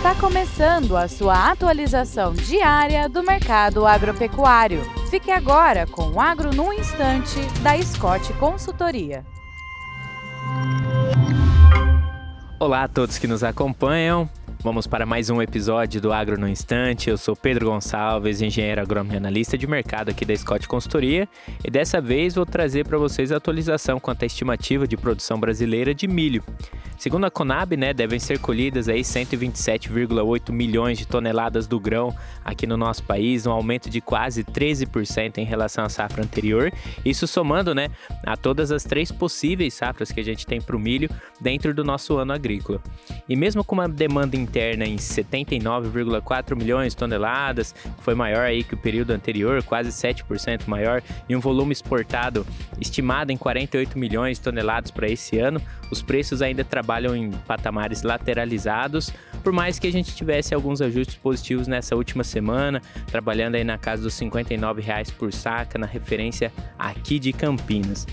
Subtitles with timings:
[0.00, 4.80] Está começando a sua atualização diária do mercado agropecuário.
[5.10, 9.26] Fique agora com o Agro no Instante, da Scott Consultoria.
[12.58, 14.26] Olá a todos que nos acompanham.
[14.62, 17.10] Vamos para mais um episódio do Agro no Instante.
[17.10, 21.28] Eu sou Pedro Gonçalves, engenheiro agrônomo e analista de mercado aqui da Scott Consultoria,
[21.62, 25.94] e dessa vez vou trazer para vocês a atualização quanto à estimativa de produção brasileira
[25.94, 26.42] de milho.
[27.00, 32.66] Segundo a Conab, né, devem ser colhidas aí 127,8 milhões de toneladas do grão aqui
[32.66, 36.70] no nosso país, um aumento de quase 13% em relação à safra anterior.
[37.02, 37.88] Isso somando, né,
[38.26, 41.08] a todas as três possíveis safras que a gente tem para o milho
[41.40, 42.82] dentro do nosso ano agrícola.
[43.26, 48.74] E mesmo com uma demanda interna em 79,4 milhões de toneladas, foi maior aí que
[48.74, 52.46] o período anterior, quase 7% maior, e um volume exportado
[52.78, 58.02] estimado em 48 milhões de toneladas para esse ano, os preços ainda trabalham em patamares
[58.02, 59.12] lateralizados,
[59.42, 63.78] por mais que a gente tivesse alguns ajustes positivos nessa última semana, trabalhando aí na
[63.78, 68.06] casa dos 59 reais por saca, na referência aqui de Campinas.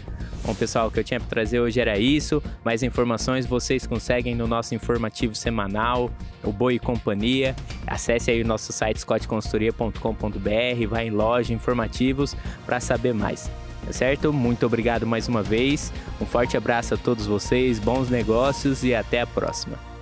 [0.43, 2.41] Bom, pessoal, o que eu tinha para trazer hoje era isso.
[2.63, 6.09] Mais informações vocês conseguem no nosso informativo semanal,
[6.43, 7.55] o Boi e Companhia.
[7.85, 13.51] Acesse aí o nosso site scottconsultoria.com.br, vai em loja, informativos, para saber mais.
[13.91, 14.31] Certo?
[14.33, 15.91] Muito obrigado mais uma vez.
[16.21, 19.96] Um forte abraço a todos vocês, bons negócios e até a próxima.